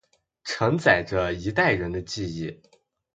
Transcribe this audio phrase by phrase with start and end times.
[0.43, 2.59] 承载着一代人的记忆